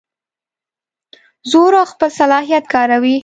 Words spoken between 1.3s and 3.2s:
زور او خپل صلاحیت کاروي.